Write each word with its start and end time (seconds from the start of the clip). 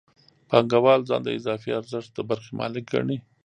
پانګوال 0.49 1.01
ځان 1.09 1.21
د 1.23 1.29
اضافي 1.39 1.69
ارزښت 1.79 2.09
د 2.13 2.19
برخې 2.29 2.51
مالک 2.59 2.85
ګڼي 2.93 3.17